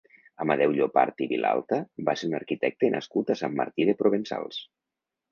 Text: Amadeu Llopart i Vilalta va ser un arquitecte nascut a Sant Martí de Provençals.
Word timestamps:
Amadeu 0.43 0.71
Llopart 0.75 1.19
i 1.25 1.25
Vilalta 1.33 1.77
va 2.07 2.15
ser 2.21 2.29
un 2.29 2.33
arquitecte 2.37 2.89
nascut 2.93 3.29
a 3.33 3.35
Sant 3.43 3.53
Martí 3.59 3.87
de 3.91 3.95
Provençals. 4.01 4.59